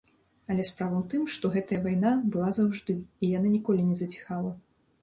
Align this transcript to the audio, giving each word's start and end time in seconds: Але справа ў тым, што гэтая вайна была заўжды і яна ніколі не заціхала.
Але 0.53 0.63
справа 0.69 0.95
ў 1.01 1.05
тым, 1.11 1.27
што 1.35 1.45
гэтая 1.57 1.79
вайна 1.85 2.15
была 2.37 2.49
заўжды 2.61 2.97
і 3.23 3.33
яна 3.39 3.57
ніколі 3.57 3.89
не 3.93 4.01
заціхала. 4.03 4.61